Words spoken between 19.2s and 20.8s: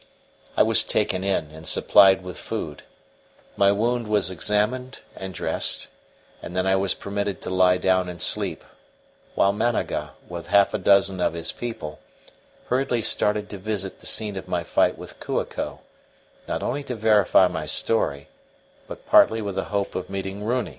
with the hope of meeting Runi.